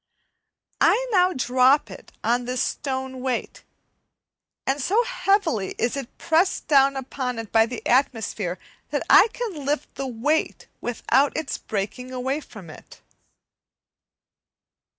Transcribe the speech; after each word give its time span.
I 0.81 1.05
now 1.11 1.31
drop 1.31 1.91
it 1.91 2.11
on 2.23 2.45
this 2.45 2.63
stone 2.63 3.21
weight, 3.21 3.63
and 4.65 4.81
so 4.81 5.03
heavily 5.03 5.75
is 5.77 5.95
it 5.95 6.17
pressed 6.17 6.67
down 6.67 6.95
upon 6.95 7.37
it 7.37 7.51
by 7.51 7.67
the 7.67 7.85
atmosphere 7.85 8.57
that 8.89 9.05
I 9.11 9.27
can 9.31 9.63
lift 9.63 9.93
the 9.93 10.07
weight 10.07 10.67
without 10.81 11.37
its 11.37 11.59
breaking 11.59 12.11
away 12.11 12.39
from 12.39 12.71
it. 12.71 12.99